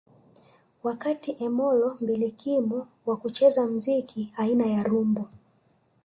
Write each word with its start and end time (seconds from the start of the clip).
Wakati 0.83 1.31
Emoro 1.43 1.97
mbilikimo 2.01 2.87
wa 3.05 3.17
kucheza 3.17 3.67
mziki 3.67 4.31
aina 4.37 4.65
ya 4.65 4.83
rhumba 4.83 5.25